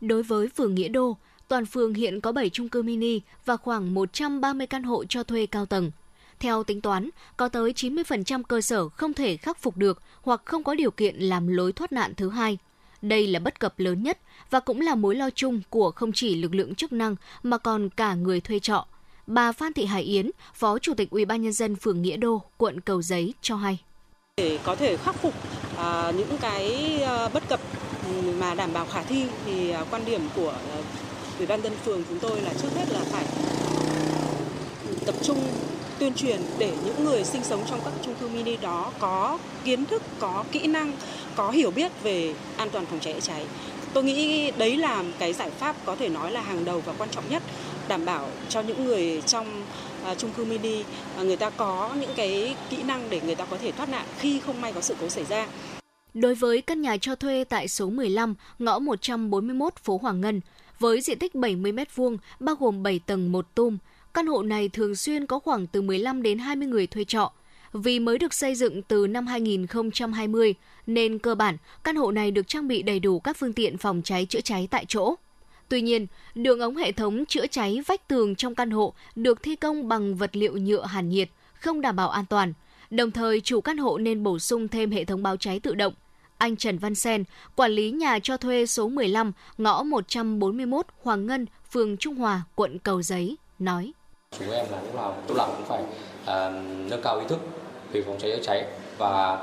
[0.00, 1.16] Đối với phường Nghĩa Đô,
[1.48, 5.46] toàn phường hiện có 7 chung cư mini và khoảng 130 căn hộ cho thuê
[5.46, 5.90] cao tầng.
[6.40, 10.64] Theo tính toán, có tới 90% cơ sở không thể khắc phục được hoặc không
[10.64, 12.58] có điều kiện làm lối thoát nạn thứ hai.
[13.02, 14.18] Đây là bất cập lớn nhất
[14.50, 17.88] và cũng là mối lo chung của không chỉ lực lượng chức năng mà còn
[17.90, 18.86] cả người thuê trọ.
[19.26, 22.42] Bà Phan Thị Hải Yến, Phó Chủ tịch Ủy ban nhân dân phường Nghĩa Đô,
[22.56, 23.78] quận Cầu Giấy cho hay.
[24.36, 25.34] Để có thể khắc phục
[25.74, 27.60] uh, những cái uh, bất cập
[28.38, 30.54] mà đảm bảo khả thi thì uh, quan điểm của
[31.38, 33.24] Ủy ban dân phường chúng tôi là trước hết là phải
[35.06, 35.38] tập trung
[35.98, 39.84] tuyên truyền để những người sinh sống trong các chung cư mini đó có kiến
[39.84, 40.92] thức, có kỹ năng,
[41.36, 43.46] có hiểu biết về an toàn phòng cháy chữa cháy.
[43.92, 47.10] Tôi nghĩ đấy là cái giải pháp có thể nói là hàng đầu và quan
[47.10, 47.42] trọng nhất
[47.88, 49.64] đảm bảo cho những người trong
[50.10, 53.44] uh, chung cư mini uh, người ta có những cái kỹ năng để người ta
[53.44, 55.46] có thể thoát nạn khi không may có sự cố xảy ra.
[56.14, 60.40] Đối với căn nhà cho thuê tại số 15, ngõ 141 phố Hoàng Ngân,
[60.78, 63.78] với diện tích 70 m2, bao gồm 7 tầng một tum,
[64.16, 67.32] Căn hộ này thường xuyên có khoảng từ 15 đến 20 người thuê trọ.
[67.76, 70.54] Vì mới được xây dựng từ năm 2020
[70.86, 74.02] nên cơ bản căn hộ này được trang bị đầy đủ các phương tiện phòng
[74.04, 75.14] cháy chữa cháy tại chỗ.
[75.68, 79.56] Tuy nhiên, đường ống hệ thống chữa cháy vách tường trong căn hộ được thi
[79.56, 81.28] công bằng vật liệu nhựa hàn nhiệt,
[81.60, 82.52] không đảm bảo an toàn.
[82.90, 85.94] Đồng thời, chủ căn hộ nên bổ sung thêm hệ thống báo cháy tự động.
[86.38, 87.24] Anh Trần Văn Sen,
[87.56, 92.78] quản lý nhà cho thuê số 15, ngõ 141 Hoàng Ngân, phường Trung Hòa, quận
[92.78, 93.92] Cầu Giấy, nói
[94.38, 97.40] chúng em là lúc nào lúc nào cũng phải uh, nâng cao ý thức
[97.96, 98.64] về phòng cháy chữa cháy
[98.98, 99.38] và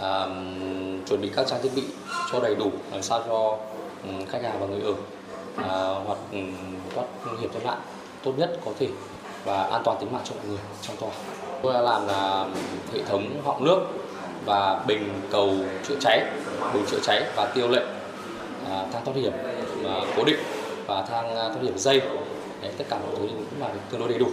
[0.00, 1.82] um, chuẩn bị các trang thiết bị
[2.32, 3.58] cho đầy đủ làm sao cho
[4.08, 4.94] um, khách hàng và người ở
[5.56, 6.52] à, uh, hoặc um,
[6.94, 7.04] thoát
[7.40, 7.78] hiểm thoát nạn
[8.24, 8.88] tốt nhất có thể
[9.44, 11.10] và an toàn tính mạng cho mọi người trong tòa.
[11.62, 12.46] Tôi đã làm là
[12.94, 13.78] hệ thống họng nước
[14.44, 15.54] và bình cầu
[15.88, 16.24] chữa cháy,
[16.74, 17.86] bình chữa cháy và tiêu lệnh
[18.70, 19.32] à, thang thoát hiểm
[19.84, 20.38] à, cố định
[20.86, 22.00] và thang à, thoát hiểm dây
[22.62, 24.26] Đấy, tất cả mọi thứ cũng là tương đối đầy đủ.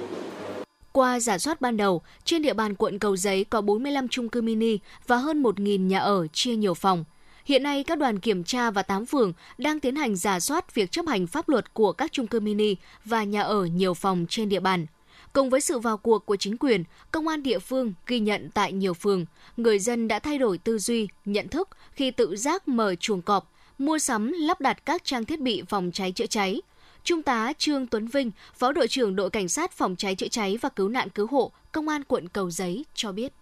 [0.94, 4.42] Qua giả soát ban đầu, trên địa bàn quận Cầu Giấy có 45 chung cư
[4.42, 4.78] mini
[5.08, 7.04] và hơn 1.000 nhà ở chia nhiều phòng.
[7.46, 10.92] Hiện nay, các đoàn kiểm tra và 8 phường đang tiến hành giả soát việc
[10.92, 12.76] chấp hành pháp luật của các chung cư mini
[13.06, 14.86] và nhà ở nhiều phòng trên địa bàn.
[15.34, 18.74] Cùng với sự vào cuộc của chính quyền, công an địa phương ghi nhận tại
[18.74, 19.26] nhiều phường,
[19.58, 23.52] người dân đã thay đổi tư duy, nhận thức khi tự giác mở chuồng cọp,
[23.78, 26.62] mua sắm lắp đặt các trang thiết bị phòng cháy chữa cháy–
[27.04, 30.58] Trung tá Trương Tuấn Vinh, Phó đội trưởng đội cảnh sát phòng cháy chữa cháy
[30.62, 33.34] và cứu nạn cứu hộ, Công an quận Cầu Giấy cho biết.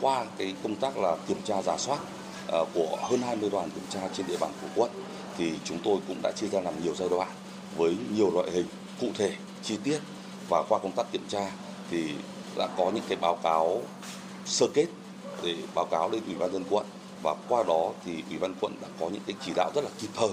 [0.00, 1.98] Qua cái công tác là kiểm tra giả soát
[2.46, 4.90] ờ, của hơn 20 đoàn kiểm tra trên địa bàn của quận
[5.36, 7.28] thì chúng tôi cũng đã chia ra làm nhiều giai đoạn
[7.76, 8.66] với nhiều loại hình
[9.00, 9.98] cụ thể, chi tiết
[10.48, 11.50] và qua công tác kiểm tra
[11.90, 12.04] thì
[12.56, 13.82] đã có những cái báo cáo
[14.46, 14.86] sơ kết
[15.42, 16.86] để báo cáo lên ủy ban dân quận
[17.22, 19.90] và qua đó thì ủy ban quận đã có những cái chỉ đạo rất là
[20.00, 20.30] kịp thời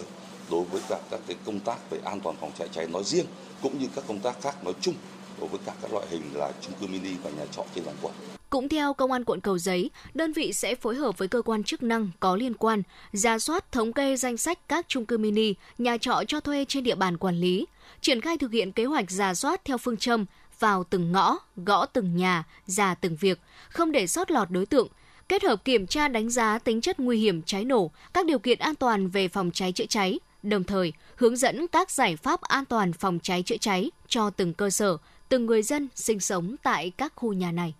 [0.51, 3.25] đối với cả các cái công tác về an toàn phòng cháy cháy nói riêng
[3.61, 4.95] cũng như các công tác khác nói chung
[5.39, 7.97] đối với cả các loại hình là chung cư mini và nhà trọ trên toàn
[8.01, 8.13] quận.
[8.49, 11.63] Cũng theo Công an quận Cầu Giấy, đơn vị sẽ phối hợp với cơ quan
[11.63, 15.53] chức năng có liên quan, ra soát thống kê danh sách các chung cư mini,
[15.77, 17.65] nhà trọ cho thuê trên địa bàn quản lý,
[18.01, 20.25] triển khai thực hiện kế hoạch ra soát theo phương châm
[20.59, 24.87] vào từng ngõ, gõ từng nhà, ra từng việc, không để sót lọt đối tượng,
[25.29, 28.59] kết hợp kiểm tra đánh giá tính chất nguy hiểm cháy nổ, các điều kiện
[28.59, 32.65] an toàn về phòng cháy chữa cháy, đồng thời hướng dẫn các giải pháp an
[32.65, 34.97] toàn phòng cháy chữa cháy cho từng cơ sở,
[35.29, 37.73] từng người dân sinh sống tại các khu nhà này.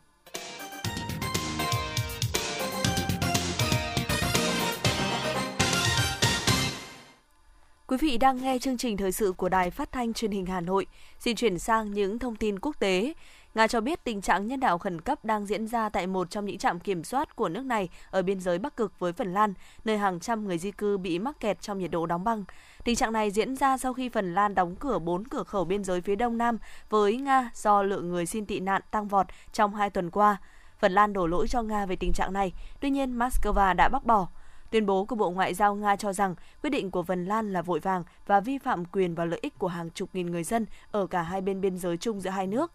[7.87, 10.61] Quý vị đang nghe chương trình thời sự của Đài Phát thanh Truyền hình Hà
[10.61, 10.85] Nội.
[11.19, 13.13] Xin chuyển sang những thông tin quốc tế.
[13.55, 16.45] Nga cho biết tình trạng nhân đạo khẩn cấp đang diễn ra tại một trong
[16.45, 19.53] những trạm kiểm soát của nước này ở biên giới Bắc Cực với Phần Lan,
[19.85, 22.43] nơi hàng trăm người di cư bị mắc kẹt trong nhiệt độ đóng băng.
[22.83, 25.83] Tình trạng này diễn ra sau khi Phần Lan đóng cửa bốn cửa khẩu biên
[25.83, 26.57] giới phía đông nam
[26.89, 30.37] với Nga do lượng người xin tị nạn tăng vọt trong hai tuần qua.
[30.79, 34.05] Phần Lan đổ lỗi cho Nga về tình trạng này, tuy nhiên Moscow đã bác
[34.05, 34.27] bỏ.
[34.71, 37.61] Tuyên bố của Bộ Ngoại giao Nga cho rằng quyết định của Phần Lan là
[37.61, 40.65] vội vàng và vi phạm quyền và lợi ích của hàng chục nghìn người dân
[40.91, 42.71] ở cả hai bên biên giới chung giữa hai nước.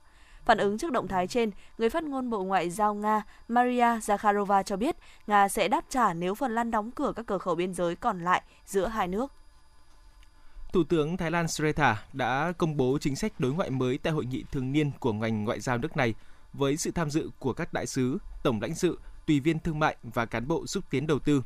[0.51, 4.63] Phản ứng trước động thái trên, người phát ngôn Bộ Ngoại giao Nga Maria Zakharova
[4.63, 7.75] cho biết Nga sẽ đáp trả nếu Phần Lan đóng cửa các cửa khẩu biên
[7.75, 9.33] giới còn lại giữa hai nước.
[10.73, 14.27] Thủ tướng Thái Lan Srettha đã công bố chính sách đối ngoại mới tại hội
[14.27, 16.15] nghị thường niên của ngành ngoại giao nước này
[16.53, 19.97] với sự tham dự của các đại sứ, tổng lãnh sự, tùy viên thương mại
[20.03, 21.43] và cán bộ xúc tiến đầu tư.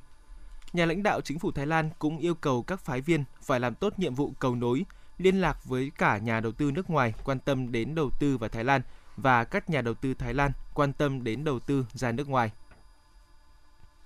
[0.73, 3.75] Nhà lãnh đạo chính phủ Thái Lan cũng yêu cầu các phái viên phải làm
[3.75, 4.85] tốt nhiệm vụ cầu nối,
[5.18, 8.48] liên lạc với cả nhà đầu tư nước ngoài quan tâm đến đầu tư vào
[8.48, 8.83] Thái Lan
[9.16, 12.50] và các nhà đầu tư Thái Lan quan tâm đến đầu tư ra nước ngoài.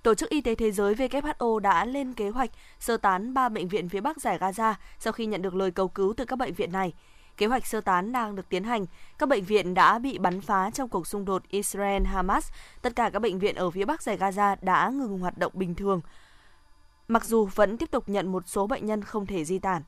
[0.03, 3.67] Tổ chức Y tế Thế giới WHO đã lên kế hoạch sơ tán 3 bệnh
[3.67, 6.53] viện phía Bắc giải Gaza sau khi nhận được lời cầu cứu từ các bệnh
[6.53, 6.93] viện này.
[7.37, 8.85] Kế hoạch sơ tán đang được tiến hành.
[9.17, 12.41] Các bệnh viện đã bị bắn phá trong cuộc xung đột Israel-Hamas.
[12.81, 15.75] Tất cả các bệnh viện ở phía Bắc giải Gaza đã ngừng hoạt động bình
[15.75, 16.01] thường,
[17.07, 19.81] mặc dù vẫn tiếp tục nhận một số bệnh nhân không thể di tản.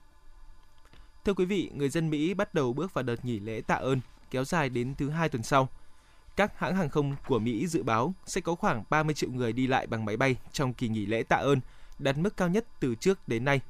[1.26, 4.00] Thưa quý vị, người dân Mỹ bắt đầu bước vào đợt nghỉ lễ tạ ơn
[4.32, 5.70] kéo dài đến thứ hai tuần sau.
[6.36, 9.68] Các hãng hàng không của Mỹ dự báo sẽ có khoảng 30 triệu người đi
[9.68, 11.60] lại bằng máy bay trong kỳ nghỉ lễ tạ ơn,
[12.00, 13.62] đạt mức cao nhất từ trước đến nay.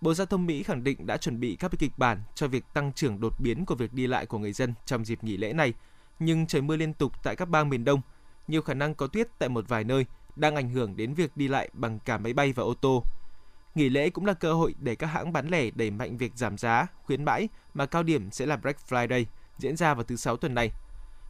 [0.00, 2.92] Bộ Giao thông Mỹ khẳng định đã chuẩn bị các kịch bản cho việc tăng
[2.92, 5.74] trưởng đột biến của việc đi lại của người dân trong dịp nghỉ lễ này,
[6.18, 8.00] nhưng trời mưa liên tục tại các bang miền Đông,
[8.48, 11.48] nhiều khả năng có tuyết tại một vài nơi đang ảnh hưởng đến việc đi
[11.48, 13.02] lại bằng cả máy bay và ô tô.
[13.76, 16.58] Nghỉ lễ cũng là cơ hội để các hãng bán lẻ đẩy mạnh việc giảm
[16.58, 19.24] giá, khuyến mãi mà cao điểm sẽ là Black Friday
[19.58, 20.70] diễn ra vào thứ sáu tuần này.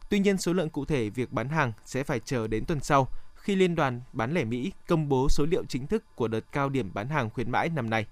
[0.09, 3.07] Tuy nhiên, số lượng cụ thể việc bán hàng sẽ phải chờ đến tuần sau
[3.35, 6.69] khi Liên đoàn Bán lẻ Mỹ công bố số liệu chính thức của đợt cao
[6.69, 8.05] điểm bán hàng khuyến mãi năm nay.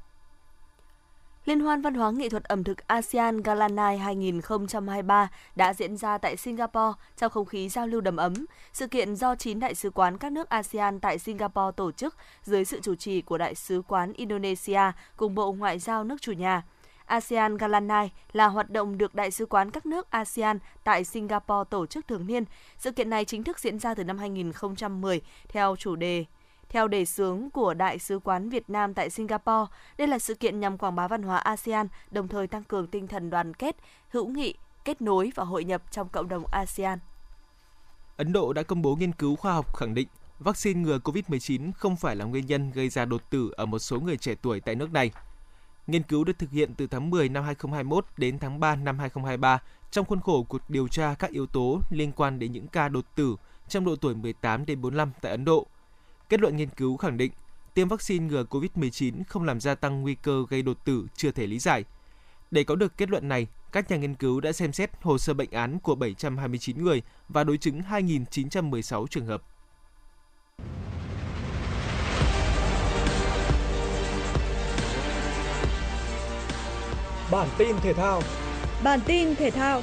[1.45, 6.17] Liên hoan văn hóa nghệ thuật ẩm thực ASEAN Gala Night 2023 đã diễn ra
[6.17, 8.33] tại Singapore trong không khí giao lưu đầm ấm.
[8.73, 12.65] Sự kiện do 9 đại sứ quán các nước ASEAN tại Singapore tổ chức dưới
[12.65, 14.81] sự chủ trì của Đại sứ quán Indonesia
[15.17, 16.63] cùng Bộ Ngoại giao nước chủ nhà.
[17.05, 21.69] ASEAN Gala Night là hoạt động được Đại sứ quán các nước ASEAN tại Singapore
[21.69, 22.43] tổ chức thường niên.
[22.77, 26.25] Sự kiện này chính thức diễn ra từ năm 2010 theo chủ đề
[26.75, 30.59] theo đề xướng của Đại sứ quán Việt Nam tại Singapore, đây là sự kiện
[30.59, 33.75] nhằm quảng bá văn hóa ASEAN, đồng thời tăng cường tinh thần đoàn kết,
[34.09, 34.53] hữu nghị,
[34.85, 36.99] kết nối và hội nhập trong cộng đồng ASEAN.
[38.17, 40.07] Ấn Độ đã công bố nghiên cứu khoa học khẳng định
[40.39, 43.99] vaccine ngừa COVID-19 không phải là nguyên nhân gây ra đột tử ở một số
[43.99, 45.11] người trẻ tuổi tại nước này.
[45.87, 49.61] Nghiên cứu được thực hiện từ tháng 10 năm 2021 đến tháng 3 năm 2023
[49.91, 53.05] trong khuôn khổ cuộc điều tra các yếu tố liên quan đến những ca đột
[53.15, 53.35] tử
[53.67, 55.67] trong độ tuổi 18 đến 45 tại Ấn Độ.
[56.29, 57.31] Kết luận nghiên cứu khẳng định
[57.73, 61.47] tiêm vaccine ngừa COVID-19 không làm gia tăng nguy cơ gây đột tử chưa thể
[61.47, 61.83] lý giải.
[62.51, 65.33] Để có được kết luận này, các nhà nghiên cứu đã xem xét hồ sơ
[65.33, 69.41] bệnh án của 729 người và đối chứng 2.916 trường hợp.
[77.31, 78.21] Bản tin thể thao
[78.83, 79.81] Bản tin thể thao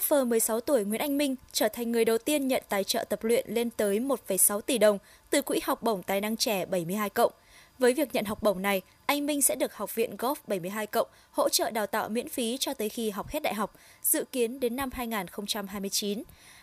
[0.00, 3.24] Golfer 16 tuổi Nguyễn Anh Minh trở thành người đầu tiên nhận tài trợ tập
[3.24, 4.98] luyện lên tới 1,6 tỷ đồng
[5.30, 7.32] từ quỹ học bổng tài năng trẻ 72 cộng.
[7.78, 11.08] Với việc nhận học bổng này, anh Minh sẽ được Học viện Golf 72 cộng
[11.30, 14.60] hỗ trợ đào tạo miễn phí cho tới khi học hết đại học, dự kiến
[14.60, 16.22] đến năm 2029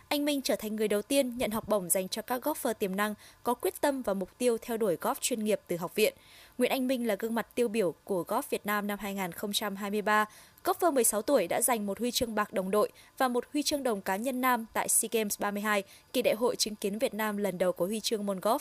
[0.09, 2.95] anh Minh trở thành người đầu tiên nhận học bổng dành cho các golfer tiềm
[2.95, 6.13] năng có quyết tâm và mục tiêu theo đuổi golf chuyên nghiệp từ học viện.
[6.57, 10.25] Nguyễn Anh Minh là gương mặt tiêu biểu của golf Việt Nam năm 2023.
[10.63, 13.83] Golfer 16 tuổi đã giành một huy chương bạc đồng đội và một huy chương
[13.83, 17.37] đồng cá nhân nam tại SEA Games 32, kỳ đại hội chứng kiến Việt Nam
[17.37, 18.59] lần đầu có huy chương môn golf.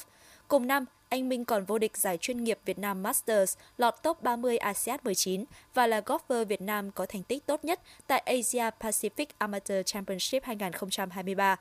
[0.49, 4.23] Cùng năm, anh Minh còn vô địch giải chuyên nghiệp Việt Nam Masters, lọt top
[4.23, 8.71] 30 ASEAN 19 và là golfer Việt Nam có thành tích tốt nhất tại Asia
[8.81, 11.57] Pacific Amateur Championship 2023.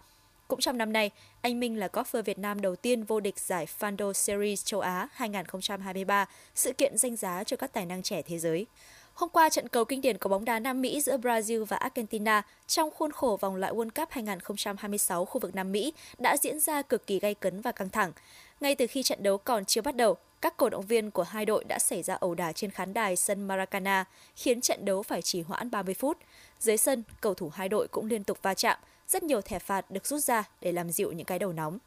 [0.48, 3.68] Cũng trong năm nay, anh Minh là golfer Việt Nam đầu tiên vô địch giải
[3.80, 8.40] Fando Series châu Á 2023, sự kiện danh giá cho các tài năng trẻ thế
[8.40, 8.66] giới.
[9.14, 12.42] Hôm qua, trận cầu kinh điển của bóng đá Nam Mỹ giữa Brazil và Argentina
[12.68, 16.82] trong khuôn khổ vòng loại World Cup 2026 khu vực Nam Mỹ đã diễn ra
[16.82, 18.12] cực kỳ gay cấn và căng thẳng.
[18.60, 21.46] Ngay từ khi trận đấu còn chưa bắt đầu, các cổ động viên của hai
[21.46, 24.06] đội đã xảy ra ẩu đả trên khán đài sân Maracana,
[24.36, 26.18] khiến trận đấu phải trì hoãn 30 phút.
[26.60, 28.78] Dưới sân, cầu thủ hai đội cũng liên tục va chạm,
[29.08, 31.78] rất nhiều thẻ phạt được rút ra để làm dịu những cái đầu nóng.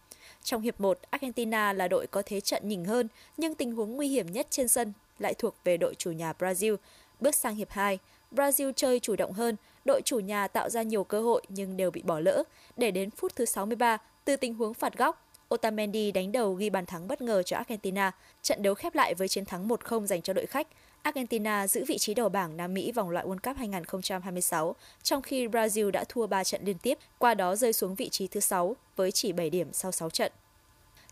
[0.42, 4.08] Trong hiệp 1, Argentina là đội có thế trận nhỉnh hơn, nhưng tình huống nguy
[4.08, 6.76] hiểm nhất trên sân lại thuộc về đội chủ nhà Brazil.
[7.20, 7.98] Bước sang hiệp 2,
[8.32, 11.90] Brazil chơi chủ động hơn, đội chủ nhà tạo ra nhiều cơ hội nhưng đều
[11.90, 12.42] bị bỏ lỡ.
[12.76, 16.86] Để đến phút thứ 63, từ tình huống phạt góc, Otamendi đánh đầu ghi bàn
[16.86, 18.12] thắng bất ngờ cho Argentina.
[18.42, 20.66] Trận đấu khép lại với chiến thắng 1-0 dành cho đội khách.
[21.08, 25.46] Argentina giữ vị trí đầu bảng Nam Mỹ vòng loại World Cup 2026, trong khi
[25.46, 28.76] Brazil đã thua 3 trận liên tiếp, qua đó rơi xuống vị trí thứ 6
[28.96, 30.32] với chỉ 7 điểm sau 6 trận.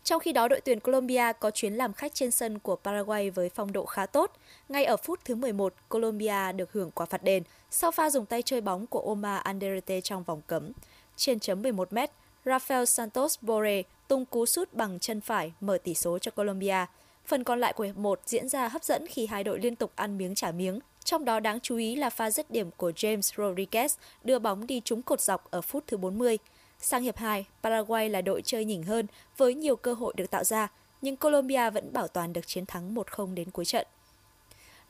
[0.03, 3.49] Trong khi đó, đội tuyển Colombia có chuyến làm khách trên sân của Paraguay với
[3.49, 4.31] phong độ khá tốt.
[4.69, 8.41] Ngay ở phút thứ 11, Colombia được hưởng quả phạt đền sau pha dùng tay
[8.41, 10.71] chơi bóng của Omar Anderete trong vòng cấm.
[11.15, 11.97] Trên chấm 11 m
[12.45, 16.85] Rafael Santos Borre tung cú sút bằng chân phải mở tỷ số cho Colombia.
[17.27, 19.91] Phần còn lại của hiệp 1 diễn ra hấp dẫn khi hai đội liên tục
[19.95, 20.79] ăn miếng trả miếng.
[21.03, 24.81] Trong đó đáng chú ý là pha dứt điểm của James Rodriguez đưa bóng đi
[24.85, 26.37] trúng cột dọc ở phút thứ 40.
[26.79, 30.43] Sang hiệp 2, Paraguay là đội chơi nhỉnh hơn với nhiều cơ hội được tạo
[30.43, 33.87] ra, nhưng Colombia vẫn bảo toàn được chiến thắng 1-0 đến cuối trận.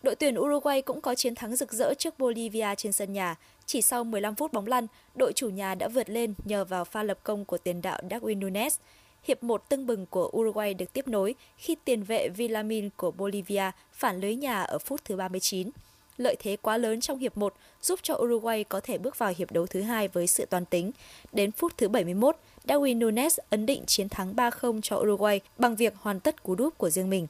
[0.03, 3.35] Đội tuyển Uruguay cũng có chiến thắng rực rỡ trước Bolivia trên sân nhà.
[3.65, 7.03] Chỉ sau 15 phút bóng lăn, đội chủ nhà đã vượt lên nhờ vào pha
[7.03, 8.79] lập công của tiền đạo Darwin Nunes.
[9.27, 13.71] Hiệp 1 tưng bừng của Uruguay được tiếp nối khi tiền vệ Villamin của Bolivia
[13.93, 15.69] phản lưới nhà ở phút thứ 39.
[16.17, 19.51] Lợi thế quá lớn trong hiệp 1 giúp cho Uruguay có thể bước vào hiệp
[19.51, 20.91] đấu thứ hai với sự toàn tính.
[21.31, 25.93] Đến phút thứ 71, Darwin Nunes ấn định chiến thắng 3-0 cho Uruguay bằng việc
[25.97, 27.27] hoàn tất cú đúp của riêng mình.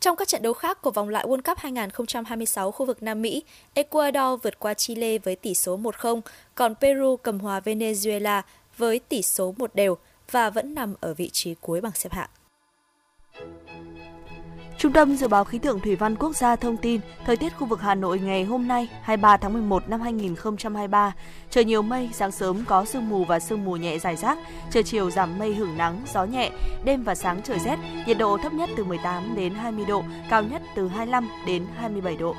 [0.00, 3.42] Trong các trận đấu khác của vòng loại World Cup 2026 khu vực Nam Mỹ,
[3.74, 6.20] Ecuador vượt qua Chile với tỷ số 1-0,
[6.54, 8.42] còn Peru cầm hòa Venezuela
[8.76, 9.96] với tỷ số 1 đều
[10.30, 12.30] và vẫn nằm ở vị trí cuối bảng xếp hạng.
[14.78, 17.66] Trung tâm Dự báo Khí tượng Thủy văn Quốc gia thông tin, thời tiết khu
[17.66, 21.12] vực Hà Nội ngày hôm nay 23 tháng 11 năm 2023,
[21.50, 24.38] trời nhiều mây, sáng sớm có sương mù và sương mù nhẹ dài rác,
[24.70, 26.50] trời chiều giảm mây hưởng nắng, gió nhẹ,
[26.84, 30.42] đêm và sáng trời rét, nhiệt độ thấp nhất từ 18 đến 20 độ, cao
[30.42, 32.34] nhất từ 25 đến 27 độ.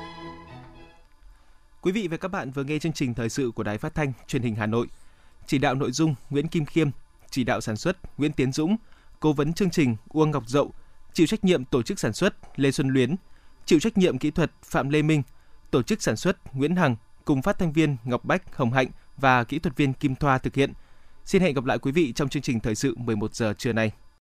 [1.82, 4.12] Quý vị và các bạn vừa nghe chương trình thời sự của Đài Phát thanh
[4.26, 4.86] Truyền hình Hà Nội.
[5.46, 6.90] Chỉ đạo nội dung Nguyễn Kim Khiêm,
[7.36, 8.76] chỉ đạo sản xuất Nguyễn Tiến Dũng,
[9.20, 10.72] cố vấn chương trình Uông Ngọc Dậu,
[11.12, 13.16] chịu trách nhiệm tổ chức sản xuất Lê Xuân Luyến,
[13.66, 15.22] chịu trách nhiệm kỹ thuật Phạm Lê Minh,
[15.70, 19.44] tổ chức sản xuất Nguyễn Hằng cùng phát thanh viên Ngọc Bách, Hồng Hạnh và
[19.44, 20.72] kỹ thuật viên Kim Thoa thực hiện.
[21.24, 23.92] Xin hẹn gặp lại quý vị trong chương trình thời sự 11 giờ trưa nay.